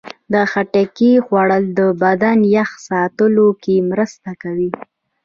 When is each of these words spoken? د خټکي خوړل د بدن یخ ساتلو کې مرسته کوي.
د 0.33 0.35
خټکي 0.51 1.11
خوړل 1.25 1.63
د 1.79 1.79
بدن 2.01 2.37
یخ 2.55 2.69
ساتلو 2.87 3.47
کې 3.63 3.75
مرسته 3.89 4.29
کوي. 4.41 4.69